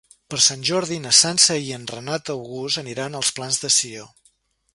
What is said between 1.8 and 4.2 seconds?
Renat August aniran als Plans de Sió.